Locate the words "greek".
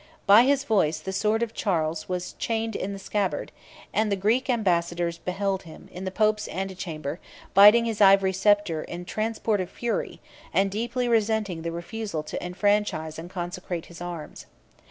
4.15-4.49